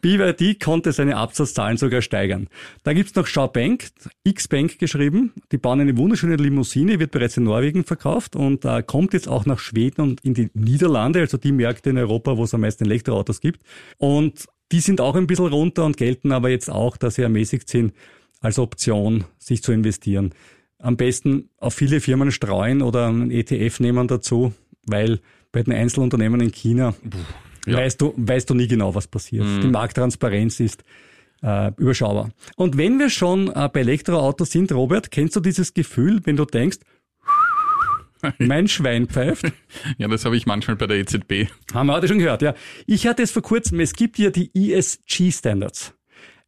[0.00, 2.48] BYD konnte seine Absatzzahlen sogar steigern.
[2.82, 3.88] Da gibt's noch Xiaobank,
[4.24, 5.32] X-Bank geschrieben.
[5.52, 9.46] Die bauen eine wunderschöne Limousine, wird bereits in Norwegen verkauft und äh, kommt jetzt auch
[9.46, 12.84] nach Schweden und in die Niederlande, also die Märkte in Europa, wo es am meisten
[12.84, 13.62] Elektroautos gibt.
[13.98, 17.68] Und die sind auch ein bisschen runter und gelten aber jetzt auch, dass sie ermäßigt
[17.68, 17.92] sind,
[18.40, 20.32] als Option sich zu investieren.
[20.78, 24.54] Am besten auf viele Firmen streuen oder einen ETF nehmen dazu,
[24.86, 25.20] weil
[25.52, 26.94] bei den Einzelunternehmen in China
[27.66, 27.78] Ja.
[27.78, 29.44] weißt, du, weißt du nie genau, was passiert.
[29.62, 30.84] Die Markttransparenz ist
[31.42, 32.30] äh, überschaubar.
[32.56, 36.44] Und wenn wir schon äh, bei Elektroautos sind, Robert, kennst du dieses Gefühl, wenn du
[36.44, 36.78] denkst,
[38.38, 39.52] mein Schwein pfeift?
[39.98, 41.50] Ja, das habe ich manchmal bei der EZB.
[41.72, 42.54] Haben wir heute schon gehört, ja.
[42.86, 45.94] Ich hatte es vor kurzem, es gibt ja die ESG-Standards.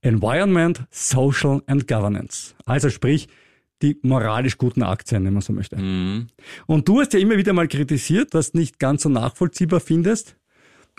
[0.02, 2.54] Environment, Social and Governance.
[2.66, 3.28] Also sprich,
[3.82, 5.76] die moralisch guten Aktien, wenn man so möchte.
[6.66, 10.36] Und du hast ja immer wieder mal kritisiert, was nicht ganz so nachvollziehbar findest.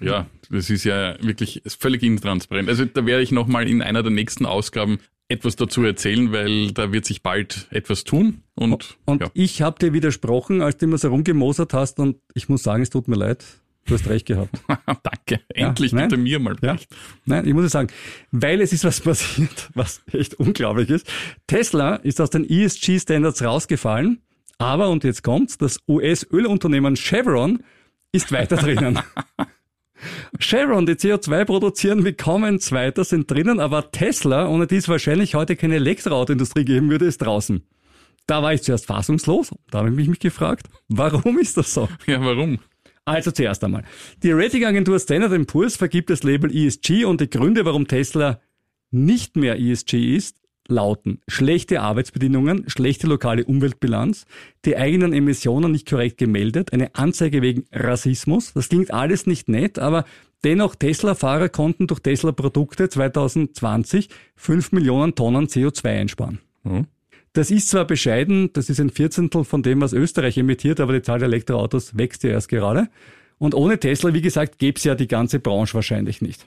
[0.02, 2.70] Ja, das ist ja wirklich völlig intransparent.
[2.70, 6.92] Also da werde ich nochmal in einer der nächsten Ausgaben etwas dazu erzählen, weil da
[6.92, 8.44] wird sich bald etwas tun.
[8.56, 9.30] Und, Und ja.
[9.34, 12.90] ich habe dir widersprochen, als du immer so rumgemosert hast und ich muss sagen, es
[12.90, 13.46] tut mir leid.
[13.86, 14.50] Du hast recht gehabt.
[15.04, 15.42] danke.
[15.50, 16.08] Endlich nein.
[16.08, 16.78] bitte mir mal Ja.
[17.26, 17.90] Nein, ich muss es sagen,
[18.32, 21.12] weil es ist was passiert, was echt unglaublich ist.
[21.48, 24.22] Tesla ist aus den ESG-Standards rausgefallen,
[24.58, 27.64] aber, und jetzt kommt's, das US-Ölunternehmen Chevron
[28.14, 29.00] ist weiter drinnen.
[30.40, 34.88] Chevron, die CO2 produzieren wie kaum ein zweiter, sind drinnen, aber Tesla, ohne die es
[34.88, 37.64] wahrscheinlich heute keine Elektroautoindustrie geben würde, ist draußen.
[38.28, 39.52] Da war ich zuerst fassungslos.
[39.70, 41.90] Da habe ich mich gefragt, warum ist das so?
[42.06, 42.60] Ja, warum?
[43.06, 43.84] Also zuerst einmal.
[44.22, 48.40] Die Ratingagentur Standard Poor's vergibt das Label ESG und die Gründe, warum Tesla
[48.92, 50.38] nicht mehr ESG ist,
[50.68, 54.26] lauten schlechte Arbeitsbedingungen, schlechte lokale Umweltbilanz,
[54.66, 58.54] die eigenen Emissionen nicht korrekt gemeldet, eine Anzeige wegen Rassismus.
[58.54, 60.06] Das klingt alles nicht nett, aber
[60.44, 66.40] dennoch Tesla-Fahrer konnten durch Tesla-Produkte 2020 5 Millionen Tonnen CO2 einsparen.
[66.64, 66.88] Mhm.
[67.34, 71.02] Das ist zwar bescheiden, das ist ein Vierzehntel von dem, was Österreich emittiert, aber die
[71.02, 72.90] Zahl der Elektroautos wächst ja erst gerade.
[73.40, 76.46] Und ohne Tesla, wie gesagt, gäbe es ja die ganze Branche wahrscheinlich nicht.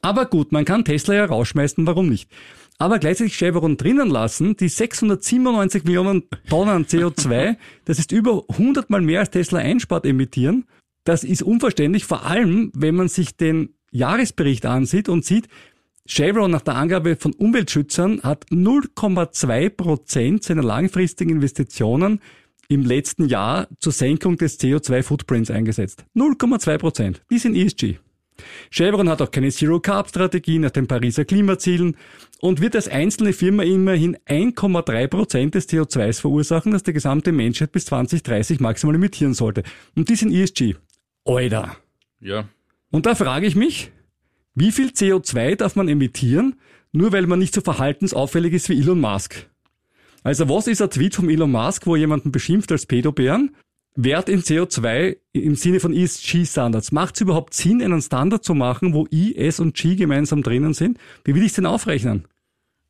[0.00, 2.30] Aber gut, man kann Tesla ja rausschmeißen, warum nicht?
[2.78, 9.00] Aber gleichzeitig Chevron drinnen lassen, die 697 Millionen Tonnen CO2, das ist über 100 mal
[9.00, 10.64] mehr als Tesla einspart, emittieren.
[11.02, 15.48] Das ist unverständlich, vor allem, wenn man sich den Jahresbericht ansieht und sieht,
[16.06, 22.20] Chevron nach der Angabe von Umweltschützern hat 0,2 Prozent seiner langfristigen Investitionen
[22.68, 26.04] im letzten Jahr zur Senkung des CO2-Footprints eingesetzt.
[26.14, 27.22] 0,2 Prozent.
[27.30, 27.98] Die sind ESG.
[28.70, 31.96] Chevron hat auch keine Zero-Carb-Strategie nach den Pariser Klimazielen
[32.40, 37.72] und wird als einzelne Firma immerhin 1,3 Prozent des CO2s verursachen, das die gesamte Menschheit
[37.72, 39.62] bis 2030 maximal emittieren sollte.
[39.96, 40.74] Und die sind ESG.
[41.24, 41.76] Alter.
[42.20, 42.48] Ja.
[42.90, 43.92] Und da frage ich mich,
[44.54, 46.56] wie viel CO2 darf man emittieren,
[46.92, 49.46] nur weil man nicht so verhaltensauffällig ist wie Elon Musk?
[50.22, 53.54] Also was ist ein Tweet von Elon Musk, wo jemanden beschimpft als Pädobären?
[54.00, 56.92] Wert in CO2 im Sinne von ESG-Standards.
[56.92, 60.72] Macht es überhaupt Sinn, einen Standard zu machen, wo I, S und G gemeinsam drinnen
[60.72, 60.98] sind?
[61.24, 62.28] Wie will ich es denn aufrechnen?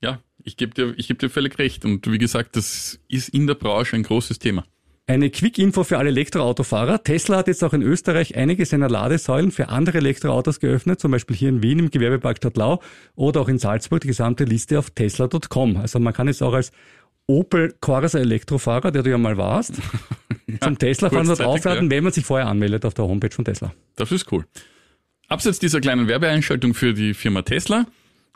[0.02, 1.86] Ja, ich gebe dir, ich geb dir völlig recht.
[1.86, 4.66] Und wie gesagt, das ist in der Branche ein großes Thema.
[5.06, 7.02] Eine Quick-Info für alle Elektroautofahrer.
[7.02, 11.34] Tesla hat jetzt auch in Österreich einige seiner Ladesäulen für andere Elektroautos geöffnet, zum Beispiel
[11.34, 12.82] hier in Wien im Gewerbepark Stadtlau
[13.16, 15.78] oder auch in Salzburg die gesamte Liste auf tesla.com.
[15.78, 16.70] Also man kann jetzt auch als
[17.26, 19.74] Opel Corsa Elektrofahrer, der du ja mal warst,
[20.60, 21.90] zum Tesla-Fahren dort aufladen, ja.
[21.90, 23.72] wenn man sich vorher anmeldet auf der Homepage von Tesla.
[23.96, 24.44] Das ist cool.
[25.28, 27.86] Abseits dieser kleinen Werbeeinschaltung für die Firma Tesla.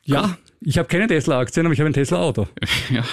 [0.05, 2.49] Ja, ich habe keine Tesla-Aktien, aber ich habe ein Tesla-Auto.
[2.93, 3.05] ja,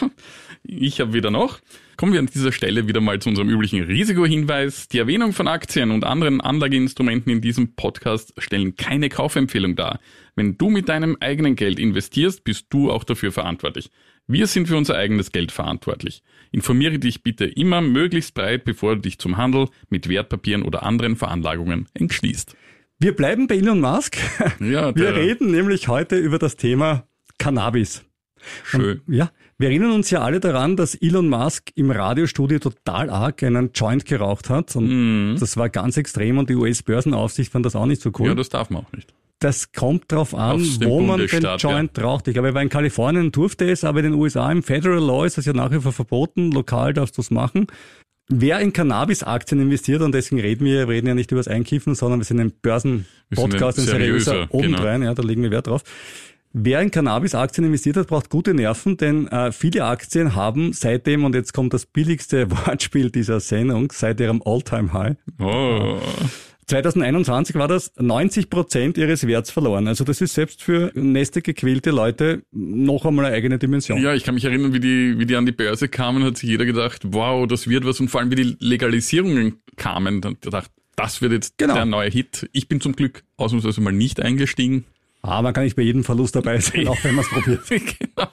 [0.64, 1.60] ich habe wieder noch.
[1.98, 4.88] Kommen wir an dieser Stelle wieder mal zu unserem üblichen Risikohinweis.
[4.88, 10.00] Die Erwähnung von Aktien und anderen Anlageinstrumenten in diesem Podcast stellen keine Kaufempfehlung dar.
[10.36, 13.90] Wenn du mit deinem eigenen Geld investierst, bist du auch dafür verantwortlich.
[14.32, 16.22] Wir sind für unser eigenes Geld verantwortlich.
[16.52, 21.16] Informiere dich bitte immer möglichst breit, bevor du dich zum Handel mit Wertpapieren oder anderen
[21.16, 22.56] Veranlagungen entschließt.
[23.00, 24.18] Wir bleiben bei Elon Musk.
[24.60, 27.08] Ja, Wir reden nämlich heute über das Thema
[27.40, 28.04] Cannabis.
[28.66, 29.02] Schön.
[29.08, 33.42] Und, ja, wir erinnern uns ja alle daran, dass Elon Musk im Radiostudio total arg
[33.42, 34.76] einen Joint geraucht hat.
[34.76, 35.40] Und mm.
[35.40, 38.28] das war ganz extrem und die US-Börsenaufsicht fand das auch nicht so cool.
[38.28, 39.12] Ja, das darf man auch nicht.
[39.40, 42.04] Das kommt drauf an, wo man den Joint ja.
[42.04, 42.28] raucht.
[42.28, 45.38] Ich glaube, weil in Kalifornien durfte es, aber in den USA im Federal Law ist
[45.38, 46.52] das ja nach wie vor verboten.
[46.52, 47.68] Lokal darfst du es machen.
[48.28, 52.20] Wer in Cannabis-Aktien investiert, und deswegen reden wir, reden ja nicht über das Einkiffen, sondern
[52.20, 55.12] wir sind ein Börsen-Podcast, ein seriöser, seriöser obendrein, genau.
[55.12, 55.84] ja, da legen wir Wert drauf.
[56.52, 61.34] Wer in Cannabis-Aktien investiert hat, braucht gute Nerven, denn äh, viele Aktien haben seitdem, und
[61.34, 65.16] jetzt kommt das billigste Wortspiel dieser Sendung, seit ihrem All-Time-High.
[65.40, 66.00] Oh.
[66.70, 69.88] 2021 war das 90 Prozent ihres Werts verloren.
[69.88, 74.00] Also das ist selbst für Neste gequälte Leute noch einmal eine eigene Dimension.
[74.00, 76.48] Ja, ich kann mich erinnern, wie die, wie die an die Börse kamen, hat sich
[76.48, 78.00] jeder gedacht, wow, das wird was.
[78.00, 81.74] Und vor allem, wie die Legalisierungen kamen, dann gedacht, das wird jetzt genau.
[81.74, 82.48] der neue Hit.
[82.54, 84.86] Ich bin zum Glück ausnahmsweise mal nicht eingestiegen.
[85.24, 87.62] Ah, man kann nicht bei jedem Verlust dabei sein, auch wenn man es probiert.
[87.68, 88.30] genau.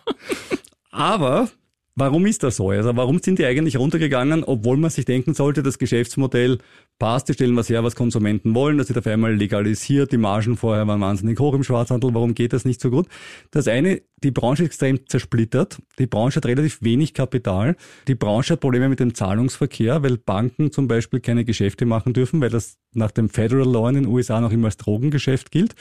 [0.90, 1.48] Aber
[1.96, 2.70] warum ist das so?
[2.70, 6.58] Also warum sind die eigentlich runtergegangen, obwohl man sich denken sollte, das Geschäftsmodell
[6.98, 10.56] passt, die stellen was her, was Konsumenten wollen, das wird auf einmal legalisiert, die Margen
[10.56, 13.08] vorher waren wahnsinnig hoch im Schwarzhandel, warum geht das nicht so gut?
[13.50, 17.76] Das eine, die Branche ist extrem zersplittert, die Branche hat relativ wenig Kapital,
[18.08, 22.40] die Branche hat Probleme mit dem Zahlungsverkehr, weil Banken zum Beispiel keine Geschäfte machen dürfen,
[22.40, 25.74] weil das nach dem Federal Law in den USA noch immer als Drogengeschäft gilt.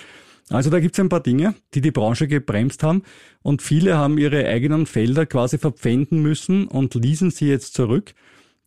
[0.50, 3.02] Also da gibt es ein paar Dinge, die die Branche gebremst haben
[3.42, 8.14] und viele haben ihre eigenen Felder quasi verpfänden müssen und ließen sie jetzt zurück,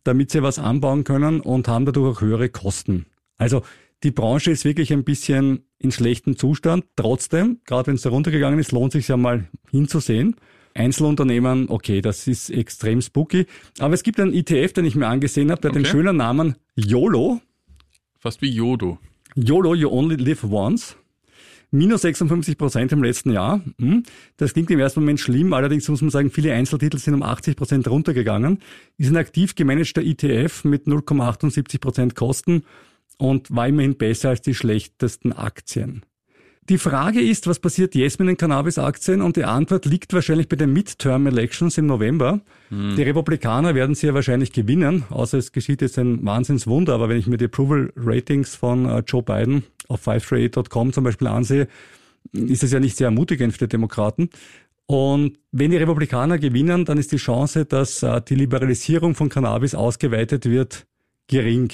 [0.03, 3.05] damit sie was anbauen können und haben dadurch auch höhere Kosten.
[3.37, 3.61] Also
[4.03, 6.85] die Branche ist wirklich ein bisschen in schlechtem Zustand.
[6.95, 10.35] Trotzdem, gerade wenn es da runtergegangen ist, lohnt sich ja mal hinzusehen.
[10.73, 13.45] Einzelunternehmen, okay, das ist extrem spooky.
[13.79, 15.79] Aber es gibt einen ETF, den ich mir angesehen habe, der okay.
[15.79, 17.41] den schönen Namen YOLO.
[18.17, 18.99] Fast wie Yodo.
[19.35, 20.95] YOLO, you only live once.
[21.71, 23.61] Minus 56 Prozent im letzten Jahr.
[23.79, 24.03] Hm?
[24.37, 27.55] Das klingt im ersten Moment schlimm, allerdings muss man sagen, viele Einzeltitel sind um 80
[27.55, 28.59] Prozent runtergegangen.
[28.97, 32.63] Ist ein aktiv gemanagter ETF mit 0,78 Prozent Kosten
[33.17, 36.03] und war immerhin besser als die schlechtesten Aktien.
[36.69, 39.23] Die Frage ist, was passiert jetzt mit den Cannabis-Aktien?
[39.23, 42.41] Und die Antwort liegt wahrscheinlich bei den Midterm-Elections im November.
[42.69, 42.95] Hm.
[42.95, 46.93] Die Republikaner werden sie ja wahrscheinlich gewinnen, außer es geschieht jetzt ein Wahnsinnswunder.
[46.93, 51.67] Aber wenn ich mir die Approval-Ratings von äh, Joe Biden auf 538.com zum Beispiel ansehe,
[52.33, 54.29] ist es ja nicht sehr ermutigend für die Demokraten.
[54.85, 59.73] Und wenn die Republikaner gewinnen, dann ist die Chance, dass äh, die Liberalisierung von Cannabis
[59.73, 60.85] ausgeweitet wird,
[61.25, 61.71] gering.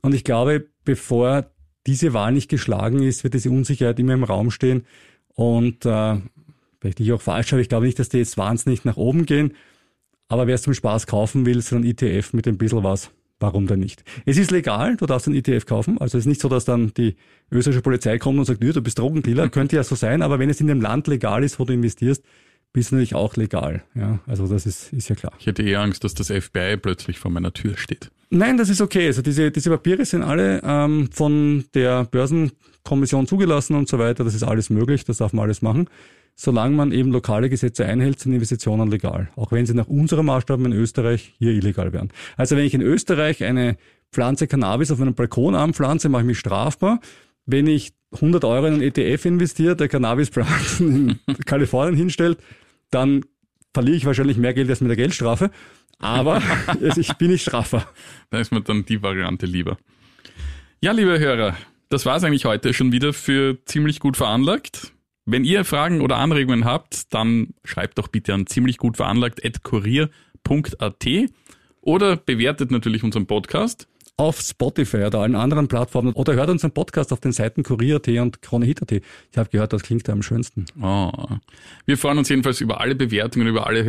[0.00, 1.50] Und ich glaube, bevor
[1.86, 4.84] diese Wahl nicht geschlagen ist, wird diese Unsicherheit immer im Raum stehen.
[5.34, 6.16] Und äh,
[6.80, 9.54] vielleicht ich auch falsch, aber ich glaube nicht, dass die jetzt wahnsinnig nach oben gehen.
[10.28, 13.66] Aber wer es zum Spaß kaufen will, so ein ETF mit ein bisschen was, warum
[13.66, 14.02] denn nicht?
[14.24, 15.98] Es ist legal, du darfst ein ETF kaufen.
[15.98, 17.16] Also es ist nicht so, dass dann die
[17.50, 19.48] österreichische Polizei kommt und sagt, du bist Drogendealer.
[19.50, 22.24] Könnte ja so sein, aber wenn es in dem Land legal ist, wo du investierst,
[22.72, 23.84] bist du natürlich auch legal.
[23.94, 25.32] Ja, also das ist, ist ja klar.
[25.38, 28.10] Ich hätte eher Angst, dass das FBI plötzlich vor meiner Tür steht.
[28.30, 29.06] Nein, das ist okay.
[29.06, 34.24] Also diese, diese Papiere sind alle ähm, von der Börsenkommission zugelassen und so weiter.
[34.24, 35.88] Das ist alles möglich, das darf man alles machen.
[36.34, 39.30] Solange man eben lokale Gesetze einhält, sind Investitionen legal.
[39.36, 42.10] Auch wenn sie nach unserem Maßstab in Österreich hier illegal wären.
[42.36, 43.76] Also wenn ich in Österreich eine
[44.12, 47.00] Pflanze Cannabis auf meinem Balkon anpflanze, mache ich mich strafbar.
[47.46, 52.38] Wenn ich 100 Euro in einen ETF investiere, der Cannabispflanzen in Kalifornien hinstellt,
[52.90, 53.24] dann
[53.72, 55.50] verliere ich wahrscheinlich mehr Geld als mit der Geldstrafe.
[55.98, 56.42] Aber
[56.96, 57.86] ich bin nicht straffer.
[58.30, 59.78] Da ist mir dann die Variante lieber.
[60.80, 61.56] Ja, liebe Hörer,
[61.88, 64.92] das war es eigentlich heute schon wieder für ziemlich gut veranlagt.
[65.24, 71.06] Wenn ihr Fragen oder Anregungen habt, dann schreibt doch bitte an ziemlich gut veranlagt kurier.at
[71.80, 77.12] oder bewertet natürlich unseren Podcast auf Spotify oder allen anderen Plattformen oder hört unseren Podcast
[77.12, 78.92] auf den Seiten Kurier.at und KroneHit.at.
[78.92, 79.02] Ich
[79.36, 80.64] habe gehört, das klingt da am schönsten.
[80.80, 81.10] Oh.
[81.84, 83.84] Wir freuen uns jedenfalls über alle Bewertungen, über alle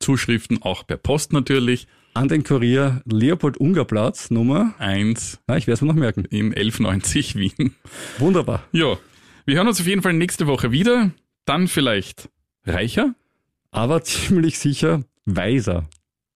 [0.00, 1.86] Hörerzuschriften, auch per Post natürlich.
[2.14, 5.40] An den Kurier Leopold-Unger-Platz Nummer 1.
[5.46, 6.24] Na, ich werde es mir noch merken.
[6.24, 7.76] In 1190 Wien.
[8.18, 8.64] Wunderbar.
[8.72, 8.96] Ja,
[9.44, 11.10] wir hören uns auf jeden Fall nächste Woche wieder.
[11.44, 12.30] Dann vielleicht
[12.64, 13.14] reicher.
[13.70, 15.88] Aber ziemlich sicher weiser.